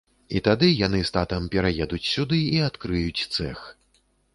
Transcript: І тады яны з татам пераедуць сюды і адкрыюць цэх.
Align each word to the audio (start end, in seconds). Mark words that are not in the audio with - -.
І 0.37 0.39
тады 0.47 0.69
яны 0.85 1.01
з 1.11 1.15
татам 1.19 1.45
пераедуць 1.57 2.03
сюды 2.15 2.43
і 2.55 2.67
адкрыюць 2.73 3.27
цэх. 3.35 3.59